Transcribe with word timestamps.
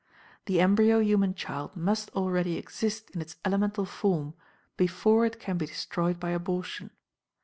The 0.47 0.59
embryo 0.59 0.97
human 0.99 1.35
child 1.35 1.75
must 1.75 2.09
already 2.15 2.57
exist 2.57 3.11
in 3.11 3.21
its 3.21 3.35
elemental 3.45 3.85
form, 3.85 4.33
before 4.75 5.27
it 5.27 5.39
can 5.39 5.59
be 5.59 5.67
destroyed 5.67 6.19
by 6.19 6.31
abortion. 6.31 6.89